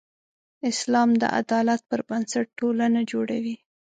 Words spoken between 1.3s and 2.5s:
عدالت پر بنسټ